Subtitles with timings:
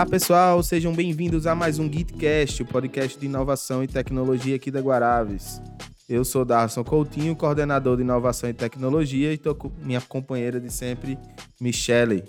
[0.00, 4.70] Olá pessoal, sejam bem-vindos a mais um GitCast, o podcast de inovação e tecnologia aqui
[4.70, 5.60] da Guaraves.
[6.08, 10.72] Eu sou Darson Coutinho, coordenador de inovação e tecnologia, e estou com minha companheira de
[10.72, 11.18] sempre,
[11.60, 12.24] Michele.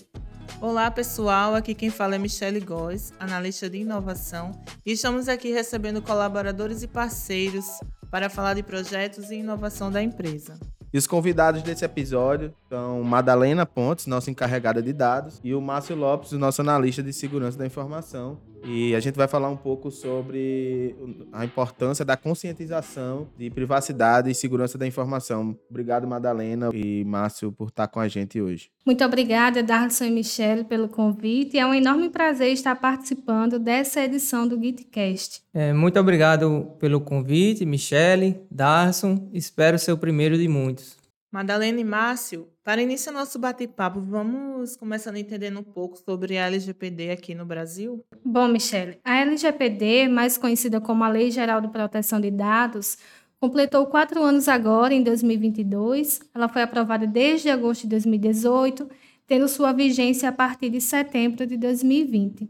[0.59, 4.51] Olá pessoal, aqui quem fala é Michele Góes, analista de inovação,
[4.85, 7.79] e estamos aqui recebendo colaboradores e parceiros
[8.11, 10.59] para falar de projetos e inovação da empresa.
[10.93, 15.95] E os convidados desse episódio são Madalena Pontes, nossa encarregada de dados, e o Márcio
[15.95, 18.37] Lopes, nosso analista de segurança da informação.
[18.63, 20.95] E a gente vai falar um pouco sobre
[21.31, 25.57] a importância da conscientização de privacidade e segurança da informação.
[25.69, 28.69] Obrigado, Madalena e Márcio, por estar com a gente hoje.
[28.85, 31.57] Muito obrigada, Darlison e Michelle, pelo convite.
[31.57, 35.41] É um enorme prazer estar participando dessa edição do GitCast.
[35.53, 39.29] É, muito obrigado pelo convite, Michelle, Darson.
[39.33, 40.97] Espero ser o primeiro de muitos.
[41.31, 47.11] Madalena e Márcio, para iniciar nosso bate-papo, vamos começando entendendo um pouco sobre a LGPD
[47.11, 48.03] aqui no Brasil?
[48.23, 52.97] Bom, Michele, a LGPD, mais conhecida como a Lei Geral de Proteção de Dados,
[53.39, 56.21] completou quatro anos agora, em 2022.
[56.33, 58.87] Ela foi aprovada desde agosto de 2018,
[59.25, 62.47] tendo sua vigência a partir de setembro de 2020.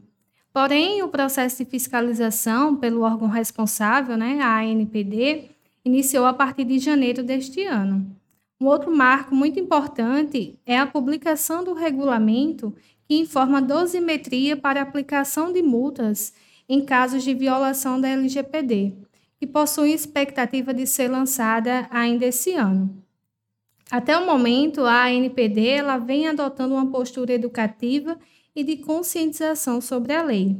[0.53, 5.51] Porém, o processo de fiscalização pelo órgão responsável, né, a ANPD,
[5.85, 8.20] iniciou a partir de janeiro deste ano.
[8.61, 12.71] Um outro marco muito importante é a publicação do regulamento
[13.07, 16.31] que informa a dosimetria para aplicação de multas
[16.69, 18.93] em casos de violação da LGPD,
[19.39, 23.03] que possui expectativa de ser lançada ainda esse ano.
[23.89, 28.15] Até o momento, a ANPD ela vem adotando uma postura educativa
[28.55, 30.55] e de conscientização sobre a lei.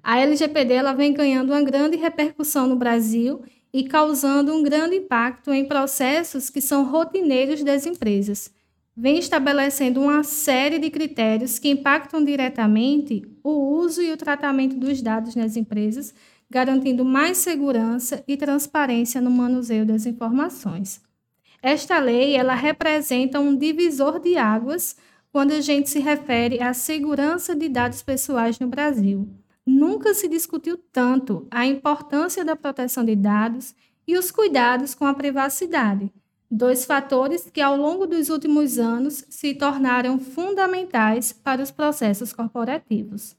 [0.00, 3.42] A LGPD vem ganhando uma grande repercussão no Brasil
[3.76, 8.50] e causando um grande impacto em processos que são rotineiros das empresas.
[8.96, 15.02] Vem estabelecendo uma série de critérios que impactam diretamente o uso e o tratamento dos
[15.02, 16.14] dados nas empresas,
[16.48, 21.02] garantindo mais segurança e transparência no manuseio das informações.
[21.62, 24.96] Esta lei, ela representa um divisor de águas
[25.30, 29.28] quando a gente se refere à segurança de dados pessoais no Brasil
[29.66, 33.74] nunca se discutiu tanto a importância da proteção de dados
[34.06, 36.12] e os cuidados com a privacidade,
[36.50, 43.36] dois fatores que ao longo dos últimos anos se tornaram fundamentais para os processos corporativos.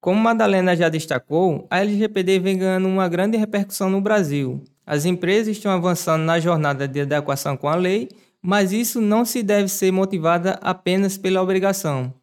[0.00, 4.62] Como Madalena já destacou, a LGPD vem ganhando uma grande repercussão no Brasil.
[4.86, 8.08] As empresas estão avançando na jornada de adequação com a lei,
[8.42, 12.14] mas isso não se deve ser motivada apenas pela obrigação,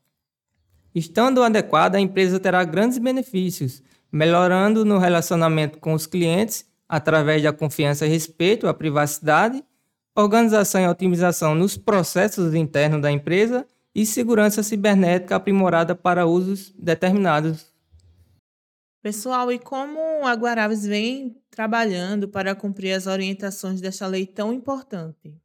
[0.94, 7.54] Estando adequada, a empresa terá grandes benefícios, melhorando no relacionamento com os clientes através da
[7.54, 9.64] confiança e respeito à privacidade,
[10.16, 17.74] organização e otimização nos processos internos da empresa e segurança cibernética aprimorada para usos determinados.
[19.02, 25.36] Pessoal, e como a Guaraves vem trabalhando para cumprir as orientações desta lei tão importante?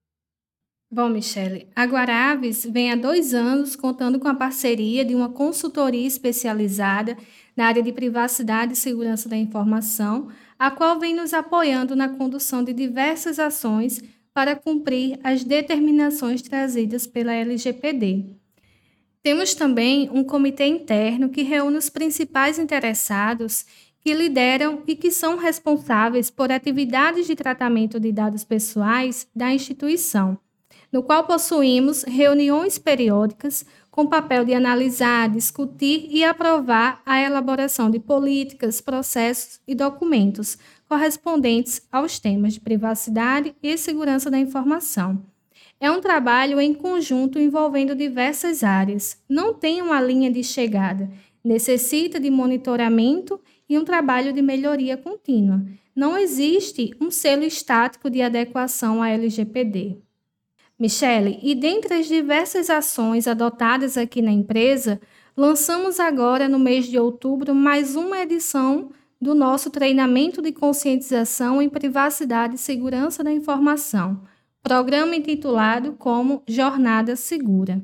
[0.94, 6.06] Bom, Michele, a Guaraves vem há dois anos contando com a parceria de uma consultoria
[6.06, 7.16] especializada
[7.56, 12.62] na área de privacidade e segurança da informação, a qual vem nos apoiando na condução
[12.62, 14.02] de diversas ações
[14.34, 18.26] para cumprir as determinações trazidas pela LGPD.
[19.22, 23.64] Temos também um comitê interno que reúne os principais interessados
[23.98, 30.38] que lideram e que são responsáveis por atividades de tratamento de dados pessoais da instituição
[30.92, 37.98] no qual possuímos reuniões periódicas com papel de analisar, discutir e aprovar a elaboração de
[37.98, 40.58] políticas, processos e documentos
[40.88, 45.24] correspondentes aos temas de privacidade e segurança da informação.
[45.80, 51.10] É um trabalho em conjunto envolvendo diversas áreas, não tem uma linha de chegada,
[51.42, 55.64] necessita de monitoramento e um trabalho de melhoria contínua.
[55.94, 59.98] Não existe um selo estático de adequação à LGPD.
[60.82, 65.00] Michele, e dentre as diversas ações adotadas aqui na empresa,
[65.36, 68.90] lançamos agora no mês de outubro mais uma edição
[69.20, 74.24] do nosso treinamento de conscientização em privacidade e segurança da informação,
[74.60, 77.80] programa intitulado como Jornada Segura.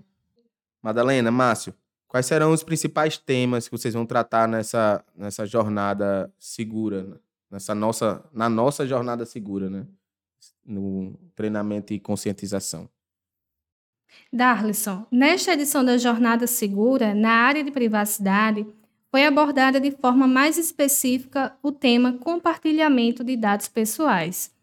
[0.82, 1.72] Madalena, Márcio,
[2.08, 8.24] quais serão os principais temas que vocês vão tratar nessa, nessa jornada segura, nessa nossa,
[8.32, 9.86] na nossa jornada segura, né?
[10.64, 12.88] No treinamento e conscientização.
[14.32, 18.66] Darlison, nesta edição da Jornada Segura, na área de privacidade,
[19.10, 24.54] foi abordada de forma mais específica o tema compartilhamento de dados pessoais.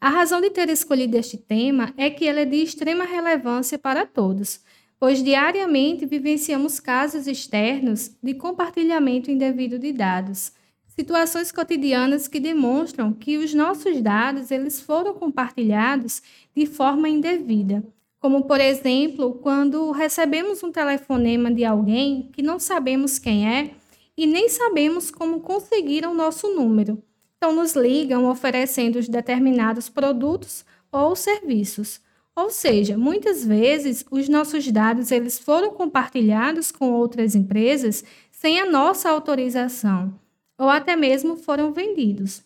[0.00, 4.04] A razão de ter escolhido este tema é que ele é de extrema relevância para
[4.04, 4.60] todos,
[4.98, 10.52] pois diariamente vivenciamos casos externos de compartilhamento indevido de dados,
[10.94, 16.22] situações cotidianas que demonstram que os nossos dados eles foram compartilhados
[16.54, 17.84] de forma indevida,
[18.20, 23.70] como por exemplo, quando recebemos um telefonema de alguém que não sabemos quem é
[24.16, 27.02] e nem sabemos como conseguiram o nosso número.
[27.36, 32.00] Então nos ligam oferecendo determinados produtos ou serviços.
[32.36, 38.66] Ou seja, muitas vezes os nossos dados eles foram compartilhados com outras empresas sem a
[38.66, 40.18] nossa autorização,
[40.58, 42.42] ou até mesmo foram vendidos.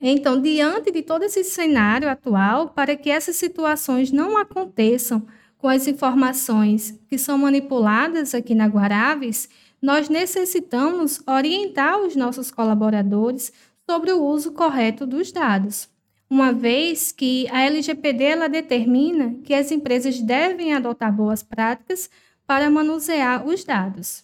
[0.00, 5.86] Então, diante de todo esse cenário atual, para que essas situações não aconteçam com as
[5.86, 9.48] informações que são manipuladas aqui na Guaraves,
[9.80, 13.52] nós necessitamos orientar os nossos colaboradores
[13.88, 15.88] sobre o uso correto dos dados
[16.28, 22.10] uma vez que a LGPD ela determina que as empresas devem adotar boas práticas
[22.44, 24.23] para manusear os dados.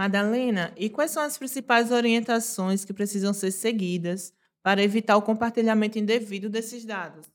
[0.00, 4.32] Madalena, e quais são as principais orientações que precisam ser seguidas
[4.62, 7.26] para evitar o compartilhamento indevido desses dados?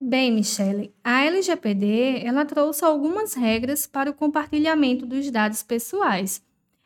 [0.00, 6.42] Bem, Michele, a LGPD ela trouxe algumas regras para o compartilhamento dos dados pessoais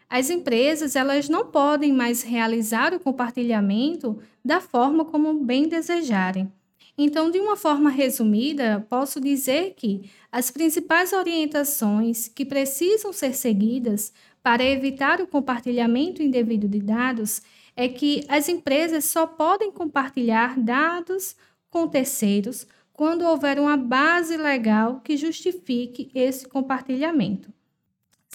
[0.09, 6.53] as empresas elas não podem mais realizar o compartilhamento da forma como bem desejarem.
[6.97, 14.13] Então, de uma forma resumida, posso dizer que as principais orientações que precisam ser seguidas
[14.45, 17.41] para evitar o compartilhamento indevido de dados
[17.75, 21.35] é que as empresas só podem compartilhar dados
[21.71, 27.51] com terceiros quando houver uma base legal que justifique esse compartilhamento.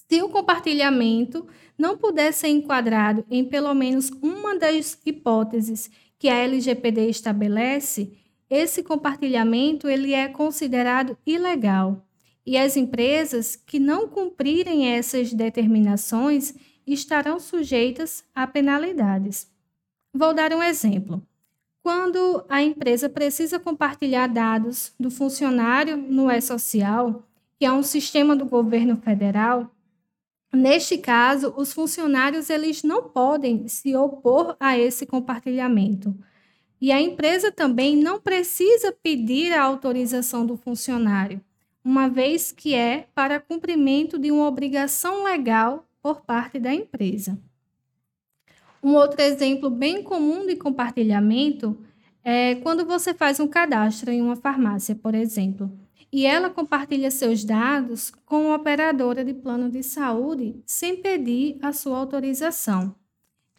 [0.09, 1.47] Se o compartilhamento
[1.77, 8.17] não puder ser enquadrado em pelo menos uma das hipóteses que a LGPD estabelece,
[8.49, 12.03] esse compartilhamento ele é considerado ilegal.
[12.49, 16.55] E as empresas que não cumprirem essas determinações
[16.87, 19.47] estarão sujeitas a penalidades.
[20.11, 21.21] Vou dar um exemplo.
[21.83, 27.21] Quando a empresa precisa compartilhar dados do funcionário no E-Social,
[27.59, 29.69] que é um sistema do governo federal,
[30.51, 36.17] Neste caso, os funcionários eles não podem se opor a esse compartilhamento.
[36.81, 41.39] E a empresa também não precisa pedir a autorização do funcionário,
[41.83, 47.39] uma vez que é para cumprimento de uma obrigação legal por parte da empresa.
[48.81, 51.77] Um outro exemplo bem comum de compartilhamento
[52.23, 55.71] é quando você faz um cadastro em uma farmácia, por exemplo
[56.11, 61.71] e ela compartilha seus dados com a operadora de plano de saúde sem pedir a
[61.71, 62.95] sua autorização.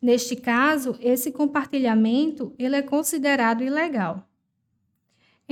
[0.02, 4.26] Neste caso, esse compartilhamento ele é considerado ilegal.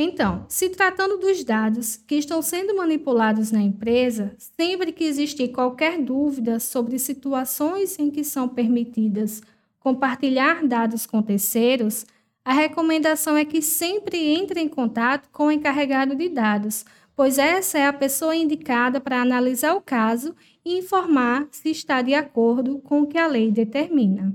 [0.01, 6.01] Então, se tratando dos dados que estão sendo manipulados na empresa, sempre que existir qualquer
[6.01, 9.43] dúvida sobre situações em que são permitidas
[9.81, 12.07] compartilhar dados com terceiros,
[12.45, 16.85] a recomendação é que sempre entre em contato com o encarregado de dados,
[17.17, 20.33] pois essa é a pessoa indicada para analisar o caso
[20.65, 24.33] e informar se está de acordo com o que a lei determina.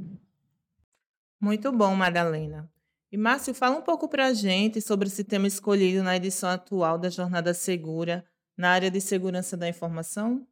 [1.40, 2.73] Muito bom, Madalena.
[3.14, 6.98] E Márcio, fala um pouco para a gente sobre esse tema escolhido na edição atual
[6.98, 8.26] da Jornada Segura
[8.58, 10.48] na área de segurança da informação.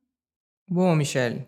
[0.69, 1.47] Bom, Michele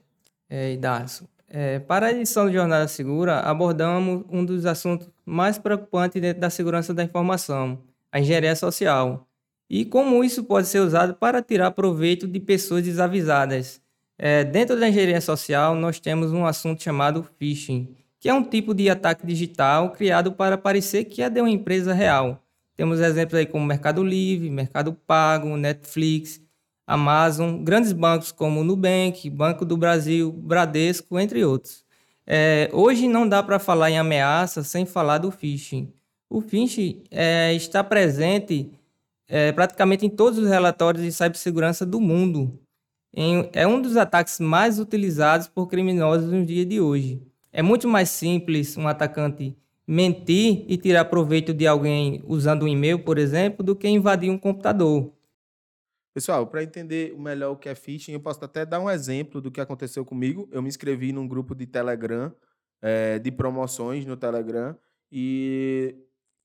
[0.50, 5.60] é, e Darcio, é, para a edição de Jornada Segura, abordamos um dos assuntos mais
[5.60, 9.27] preocupantes dentro da segurança da informação, a engenharia social,
[9.70, 13.79] e como isso pode ser usado para tirar proveito de pessoas desavisadas.
[14.17, 18.74] É, dentro da engenharia social, nós temos um assunto chamado phishing, que é um tipo
[18.74, 22.42] de ataque digital criado para parecer que é de uma empresa real.
[22.74, 26.42] Temos exemplos aí como Mercado Livre, Mercado Pago, Netflix,
[26.88, 31.84] Amazon, grandes bancos como Nubank, Banco do Brasil, Bradesco, entre outros.
[32.25, 35.92] É, hoje não dá para falar em ameaça sem falar do phishing.
[36.30, 38.72] O phishing é, está presente
[39.27, 42.58] é, praticamente em todos os relatórios de cibersegurança do mundo.
[43.13, 47.22] Em, é um dos ataques mais utilizados por criminosos no dia de hoje.
[47.56, 49.56] É muito mais simples um atacante
[49.88, 54.40] mentir e tirar proveito de alguém usando um e-mail, por exemplo, do que invadir um
[54.40, 55.14] computador.
[56.16, 59.52] Pessoal, para entender melhor o que é phishing, eu posso até dar um exemplo do
[59.52, 60.50] que aconteceu comigo.
[60.52, 62.34] Eu me inscrevi num grupo de Telegram,
[62.82, 64.76] é, de promoções no Telegram,
[65.12, 65.96] e,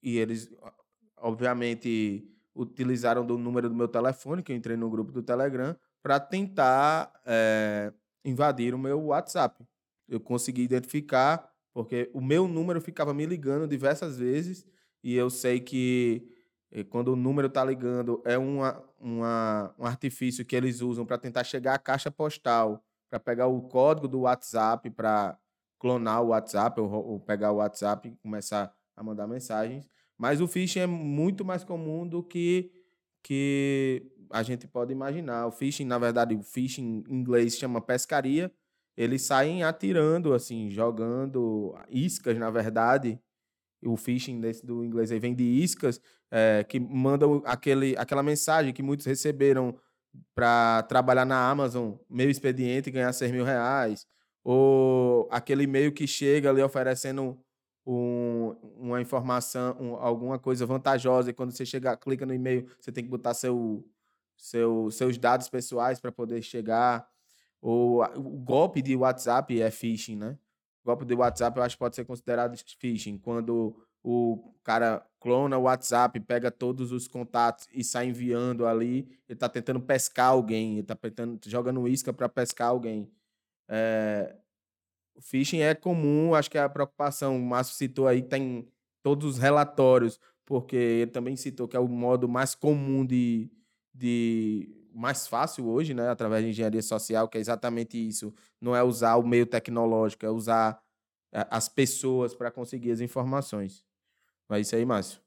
[0.03, 0.51] e eles,
[1.17, 6.21] obviamente, utilizaram do número do meu telefone, que eu entrei no grupo do Telegram, para
[6.21, 7.93] tentar é,
[8.25, 9.68] invadir o meu WhatsApp.
[10.09, 14.67] Eu consegui identificar, porque o meu número ficava me ligando diversas vezes,
[15.03, 16.27] e eu sei que
[16.71, 21.17] E quando o número está ligando, é uma, uma, um artifício que eles usam para
[21.17, 25.39] tentar chegar à caixa postal, para pegar o código do WhatsApp, para
[25.79, 29.89] clonar o WhatsApp, ou, ou, pegar o WhatsApp e começar a mandar mensagens.
[30.17, 32.71] Mas o phishing é muito mais comum do que,
[33.23, 35.47] que a gente pode imaginar.
[35.47, 38.53] O phishing, na verdade, o phishing em inglês chama pescaria.
[38.99, 43.17] Eles saem atirando, assim, jogando iscas, na verdade,
[43.81, 46.01] o phishing desse do inglês aí vem de iscas,
[46.33, 49.79] é, que mandam aquele, aquela mensagem que muitos receberam
[50.35, 54.05] para trabalhar na Amazon, meio expediente ganhar 6 mil reais.
[54.43, 57.39] Ou aquele e-mail que chega ali oferecendo
[57.87, 62.91] um, uma informação, um, alguma coisa vantajosa, e quando você chega, clica no e-mail, você
[62.91, 63.89] tem que botar seu,
[64.37, 67.09] seu, seus dados pessoais para poder chegar.
[67.61, 68.03] O
[68.45, 70.39] golpe de WhatsApp é phishing, né?
[70.89, 75.63] golpe de WhatsApp eu acho que pode ser considerado phishing, quando o cara clona o
[75.63, 80.81] WhatsApp, pega todos os contatos e sai enviando ali, ele está tentando pescar alguém, ele
[80.81, 80.97] está
[81.47, 83.11] jogando isca para pescar alguém.
[83.69, 84.35] É,
[85.15, 88.67] o phishing é comum, acho que é a preocupação, o Márcio citou aí, tem
[89.03, 93.51] todos os relatórios, porque ele também citou que é o modo mais comum de,
[93.93, 98.35] de mais fácil hoje, né, através de engenharia social, que é exatamente isso.
[98.61, 100.81] Não é usar o meio tecnológico, é usar
[101.33, 103.85] eh, as pessoas para conseguir as informações.
[104.51, 105.21] É isso aí, Márcio.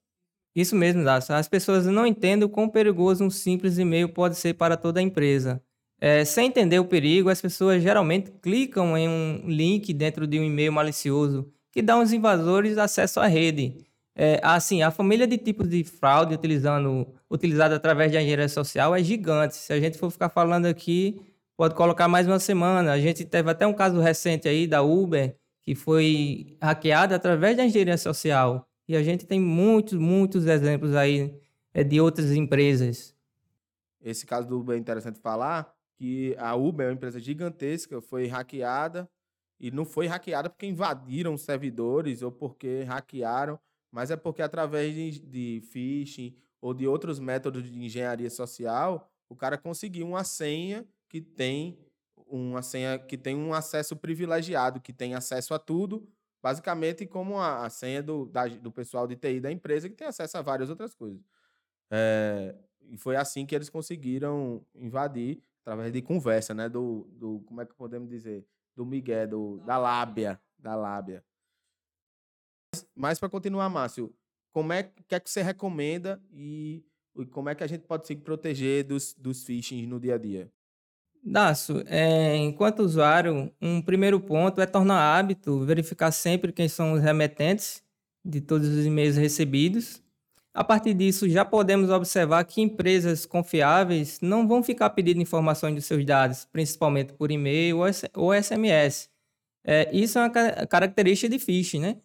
[0.56, 1.34] Isso mesmo, Dácio.
[1.34, 5.04] As pessoas não entendem o quão perigoso um simples e-mail pode ser para toda a
[5.04, 5.64] empresa.
[6.00, 10.44] É, sem entender o perigo, as pessoas geralmente clicam em um link dentro de um
[10.44, 13.78] e-mail malicioso que dá aos invasores acesso à rede.
[14.16, 19.04] É, assim, a família de tipos de fraude utilizando, utilizada através de engenharia social é
[19.04, 19.56] gigante.
[19.56, 21.22] Se a gente for ficar falando aqui,
[21.56, 22.92] pode colocar mais uma semana.
[22.92, 27.66] A gente teve até um caso recente aí da Uber, que foi hackeada através da
[27.66, 28.68] engenharia social.
[28.88, 31.34] E a gente tem muitos, muitos exemplos aí
[31.74, 33.16] é, de outras empresas.
[34.04, 38.28] Esse caso do Uber é interessante falar, que a Uber é uma empresa gigantesca, foi
[38.28, 39.08] hackeada,
[39.60, 43.60] e não foi hackeada porque invadiram servidores ou porque hackearam
[43.92, 49.36] mas é porque através de, de phishing ou de outros métodos de engenharia social, o
[49.36, 51.78] cara conseguiu uma senha que tem
[52.28, 56.08] uma senha que tem um acesso privilegiado, que tem acesso a tudo,
[56.42, 60.08] basicamente como a, a senha do, da, do pessoal de TI da empresa, que tem
[60.08, 61.22] acesso a várias outras coisas.
[61.92, 62.56] É,
[62.90, 66.70] e foi assim que eles conseguiram invadir, através de conversa, né?
[66.70, 68.46] Do, do como é que podemos dizer?
[68.76, 71.24] Do Miguel, do, da lábia, da lábia.
[73.02, 74.14] Mas para continuar, Márcio,
[74.54, 76.86] como é que, é que você recomenda e,
[77.18, 80.18] e, como é que a gente pode se proteger dos, dos phishing no dia a
[80.20, 80.52] dia?
[81.24, 87.02] Dácio, é, enquanto usuário, um primeiro ponto é tornar hábito verificar sempre quem são os
[87.02, 87.84] remetentes
[88.24, 90.00] de todos os e-mails recebidos.
[90.54, 95.86] A partir disso, já podemos observar que empresas confiáveis não vão ficar pedindo informações dos
[95.86, 97.80] seus dados, principalmente por e-mail
[98.14, 99.10] ou SMS.
[99.64, 101.98] É, isso é uma característica de phishing, né?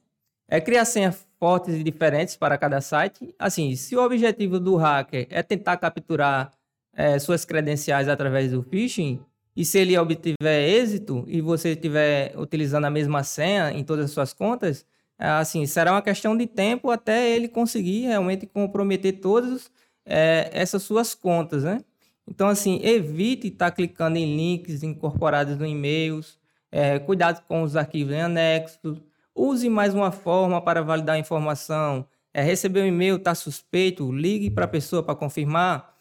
[0.49, 3.35] É criar senhas fortes e diferentes para cada site.
[3.39, 6.53] Assim, se o objetivo do hacker é tentar capturar
[6.93, 9.21] é, suas credenciais através do phishing,
[9.57, 14.11] e se ele obtiver êxito e você estiver utilizando a mesma senha em todas as
[14.11, 14.85] suas contas,
[15.19, 19.71] é, assim, será uma questão de tempo até ele conseguir realmente comprometer todas
[20.05, 21.81] é, essas suas contas, né?
[22.29, 26.39] Então, assim, evite estar clicando em links incorporados no e-mails,
[26.71, 29.01] é, cuidado com os arquivos em anexos,
[29.37, 32.07] Use mais uma forma para validar a informação.
[32.33, 35.95] É, receber um e-mail, está suspeito, ligue para a pessoa para confirmar.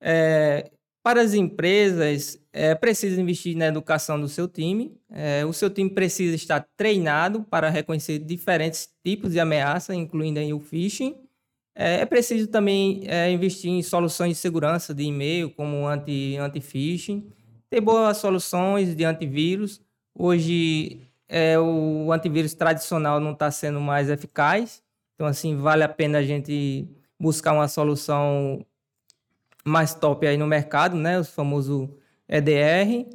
[0.00, 0.70] É,
[1.02, 4.96] para as empresas, é preciso investir na educação do seu time.
[5.10, 10.60] É, o seu time precisa estar treinado para reconhecer diferentes tipos de ameaça, incluindo o
[10.60, 11.16] phishing.
[11.76, 17.36] É, é preciso também é, investir em soluções de segurança de e-mail, como anti-phishing, anti
[17.68, 19.80] ter boas soluções de antivírus.
[20.18, 24.82] Hoje, é, o antivírus tradicional não está sendo mais eficaz.
[25.14, 28.64] Então, assim, vale a pena a gente buscar uma solução
[29.64, 31.18] mais top aí no mercado, né?
[31.18, 31.90] O famoso
[32.28, 33.08] EDR,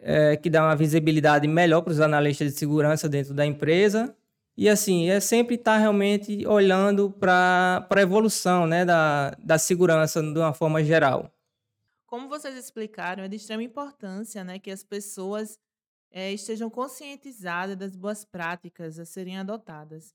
[0.00, 4.14] é, que dá uma visibilidade melhor para os analistas de segurança dentro da empresa.
[4.56, 10.20] E, assim, é sempre estar tá realmente olhando para a evolução né, da, da segurança
[10.20, 11.30] de uma forma geral.
[12.06, 15.58] Como vocês explicaram, é de extrema importância né, que as pessoas
[16.10, 20.14] é, estejam conscientizadas das boas práticas a serem adotadas.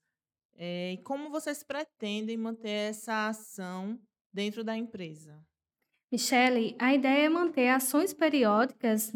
[0.55, 4.00] É, e como vocês pretendem manter essa ação
[4.31, 5.39] dentro da empresa?
[6.12, 9.12] Michele, a ideia é manter ações periódicas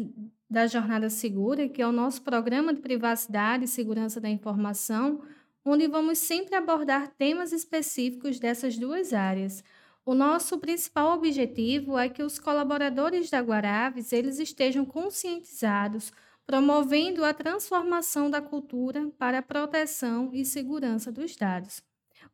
[0.50, 5.22] da Jornada Segura, que é o nosso programa de privacidade e segurança da informação,
[5.64, 9.62] onde vamos sempre abordar temas específicos dessas duas áreas.
[10.04, 16.10] O nosso principal objetivo é que os colaboradores da Guaraves eles estejam conscientizados,
[16.48, 21.82] promovendo a transformação da cultura para a proteção e segurança dos dados.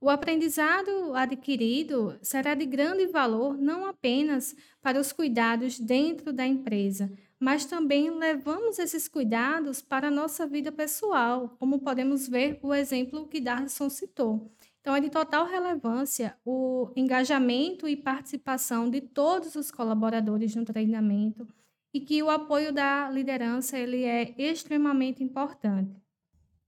[0.00, 7.10] O aprendizado adquirido será de grande valor não apenas para os cuidados dentro da empresa,
[7.40, 13.26] mas também levamos esses cuidados para a nossa vida pessoal, como podemos ver o exemplo
[13.26, 14.48] que Darlison citou.
[14.80, 21.48] Então, é de total relevância o engajamento e participação de todos os colaboradores no treinamento
[21.94, 25.94] e que o apoio da liderança ele é extremamente importante.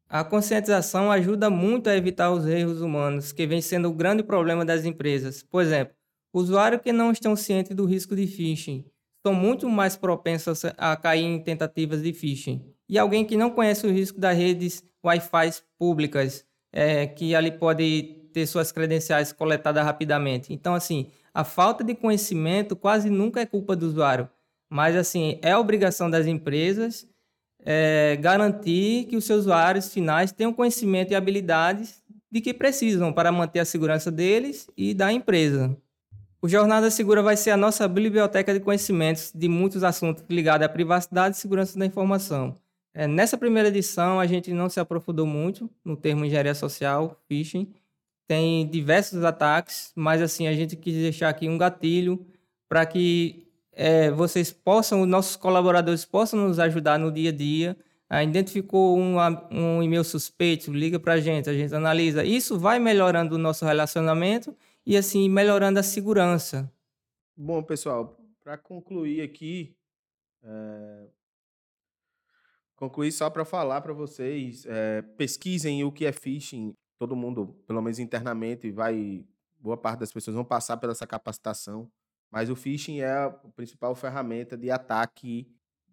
[0.09, 4.65] A conscientização ajuda muito a evitar os erros humanos, que vem sendo o grande problema
[4.65, 5.43] das empresas.
[5.43, 5.97] Por exemplo,
[6.33, 8.85] usuários que não estão cientes do risco de phishing
[9.27, 12.65] são muito mais propensos a cair em tentativas de phishing.
[12.89, 18.29] E alguém que não conhece o risco das redes Wi-Fi públicas, é, que ali pode
[18.33, 20.53] ter suas credenciais coletadas rapidamente.
[20.53, 24.29] Então, assim, a falta de conhecimento quase nunca é culpa do usuário,
[24.69, 27.09] mas, assim, é obrigação das empresas
[27.65, 33.33] é, garantir que os seus usuários finais tenham conhecimento e habilidades de que precisam para
[33.33, 35.77] manter a segurança deles e da empresa.
[36.41, 40.69] O Jornada Segura vai ser a nossa biblioteca de conhecimentos de muitos assuntos ligados à
[40.69, 42.55] privacidade e segurança da informação.
[42.95, 47.73] É, nessa primeira edição, a gente não se aprofundou muito no termo engenharia social, phishing.
[48.29, 52.25] Tem diversos ataques, mas assim, a gente quis deixar aqui um gatilho
[52.69, 53.46] para que
[53.79, 57.77] é, vocês possam, os nossos colaboradores possam nos ajudar no dia a dia.
[58.09, 59.17] Ah, identificou um,
[59.51, 62.25] um e-mail suspeito, liga para a gente, a gente analisa.
[62.25, 64.57] Isso vai melhorando o nosso relacionamento
[64.87, 66.73] e assim melhorando a segurança.
[67.37, 69.77] Bom, pessoal, para concluir aqui,
[70.43, 71.09] é...
[72.77, 75.03] concluir só para falar para vocês, é...
[75.03, 76.73] pesquisem o que é phishing.
[76.99, 79.27] Todo mundo, pelo menos internamente, vai,
[79.59, 81.91] boa parte das pessoas vão passar pela essa capacitação.
[82.37, 85.51] Mas o phishing é a principal ferramenta de ataque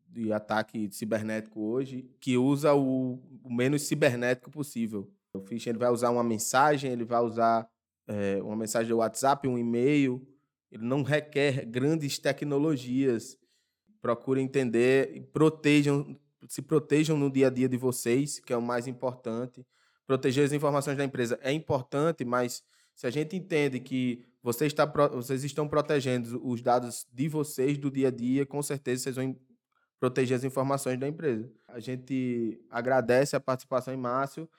[0.09, 5.09] de ataque cibernético hoje, que usa o, o menos cibernético possível.
[5.33, 7.65] O phishing ele vai usar uma mensagem, ele vai usar
[8.05, 10.21] é, uma mensagem de WhatsApp, um e-mail.
[10.69, 13.37] Ele não requer grandes tecnologias.
[14.01, 18.61] Procurem entender e protejam, se protejam no dia a dia de vocês, que é o
[18.61, 19.65] mais importante.
[20.05, 22.61] Proteger as informações da empresa é importante, mas
[22.93, 27.89] se a gente entende que você está, vocês estão protegendo os dados de vocês do
[27.89, 29.39] dia a dia, com certeza vocês vão
[29.97, 31.49] proteger as informações da empresa.
[31.65, 34.49] A gente agradece a participação em Márcio,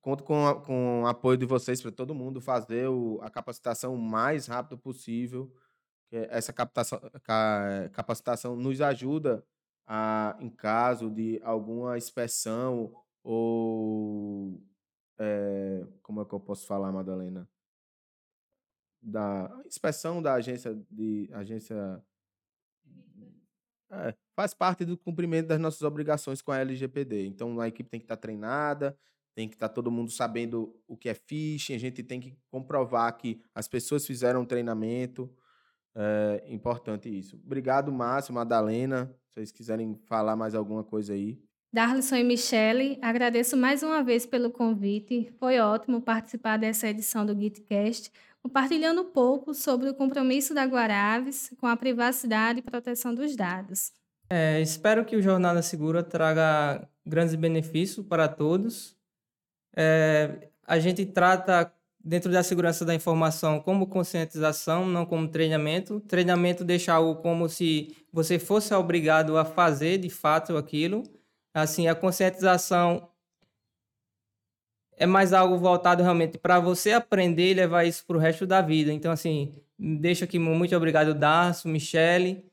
[0.00, 3.94] conto com, a, com o apoio de vocês para todo mundo fazer o, a capacitação
[3.94, 5.54] o mais rápido possível.
[6.10, 9.46] Essa capacitação nos ajuda
[9.86, 14.60] a, em caso de alguma inspeção ou
[15.16, 17.48] é, como é que eu posso falar, Madalena?
[19.02, 22.02] Da inspeção da agência de agência
[23.90, 27.26] é, faz parte do cumprimento das nossas obrigações com a LGPD.
[27.26, 28.96] Então a equipe tem que estar treinada,
[29.34, 33.16] tem que estar todo mundo sabendo o que é phishing, a gente tem que comprovar
[33.16, 35.30] que as pessoas fizeram um treinamento.
[35.94, 37.36] É importante isso.
[37.44, 39.14] Obrigado, Márcio, Madalena.
[39.26, 41.42] Se vocês quiserem falar mais alguma coisa aí.
[41.72, 45.32] Darlison e Michele, agradeço mais uma vez pelo convite.
[45.38, 51.54] Foi ótimo participar dessa edição do GitCast compartilhando um pouco sobre o compromisso da Guaraves
[51.58, 53.92] com a privacidade e proteção dos dados.
[54.28, 58.94] É, espero que o Jornada Segura traga grandes benefícios para todos.
[59.74, 61.72] É, a gente trata
[62.04, 66.00] dentro da segurança da informação como conscientização, não como treinamento.
[66.00, 71.04] Treinamento deixa algo como se você fosse obrigado a fazer de fato aquilo.
[71.54, 73.08] Assim, a conscientização
[74.96, 78.60] é mais algo voltado realmente para você aprender e levar isso para o resto da
[78.60, 78.92] vida.
[78.92, 82.44] Então, assim, deixo aqui muito obrigado, Darcio, Michele.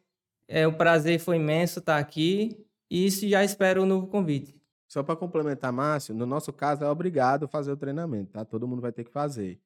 [0.48, 4.60] É, o prazer foi imenso estar aqui e já espero um novo convite.
[4.88, 8.44] Só para complementar, Márcio, no nosso caso é obrigado fazer o treinamento, tá?
[8.44, 9.62] Todo mundo vai ter que fazer.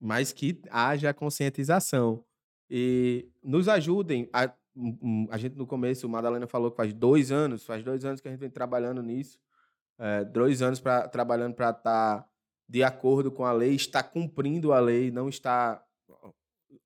[0.00, 2.24] Mas que haja conscientização.
[2.70, 4.28] E nos ajudem.
[4.32, 4.52] A,
[5.30, 8.28] a gente no começo, o Madalena falou que faz dois anos, faz dois anos que
[8.28, 9.38] a gente vem trabalhando nisso
[9.98, 12.28] é, dois anos pra, trabalhando para estar tá
[12.68, 15.84] de acordo com a lei, está cumprindo a lei, não está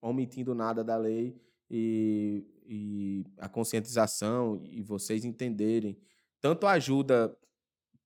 [0.03, 5.99] omitindo nada da lei e, e a conscientização e vocês entenderem
[6.41, 7.37] tanto ajuda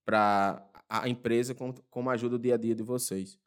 [0.05, 3.39] para a empresa como, como ajuda o dia a dia de vocês.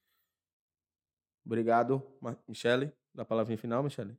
[1.45, 2.01] Obrigado,
[2.47, 2.91] Michele.
[3.13, 4.17] Dá a palavrinha final, Michele.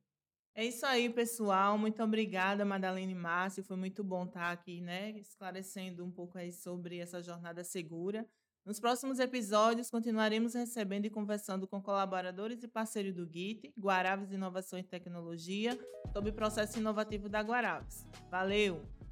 [0.54, 1.76] É isso aí, pessoal.
[1.76, 3.64] Muito obrigada, Madalena e Márcio.
[3.64, 8.24] Foi muito bom estar aqui, né, esclarecendo um pouco aí sobre essa jornada segura.
[8.64, 14.78] Nos próximos episódios, continuaremos recebendo e conversando com colaboradores e parceiros do GIT, Guaraves Inovação
[14.78, 15.78] e Tecnologia,
[16.12, 18.06] sobre o processo inovativo da Guaraves.
[18.30, 19.03] Valeu!